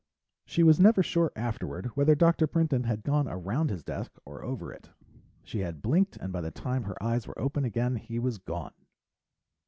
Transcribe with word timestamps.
She 0.47 0.63
was 0.63 0.79
never 0.79 1.03
sure 1.03 1.31
afterward 1.35 1.85
whether 1.95 2.15
Dr. 2.15 2.47
Brinton 2.47 2.85
had 2.85 3.03
gone 3.03 3.27
around 3.27 3.69
his 3.69 3.83
desk, 3.83 4.11
or 4.25 4.41
over 4.41 4.73
it. 4.73 4.89
She 5.43 5.59
had 5.59 5.83
blinked 5.83 6.17
and 6.17 6.33
by 6.33 6.41
the 6.41 6.49
time 6.49 6.85
her 6.85 6.97
eyes 7.03 7.27
were 7.27 7.37
open 7.37 7.65
again, 7.65 7.97
he 7.97 8.17
was 8.17 8.39
gone. 8.39 8.73